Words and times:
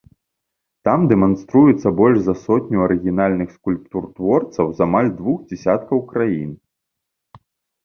Там 0.87 0.99
дэманструецца 1.11 1.87
больш 1.99 2.17
за 2.29 2.35
сотню 2.45 2.77
арыгінальных 2.87 3.53
скульптур 3.59 4.09
творцаў 4.17 4.73
з 4.81 4.85
амаль 4.89 5.15
двух 5.21 5.37
дзясяткаў 5.53 6.05
краін. 6.11 6.51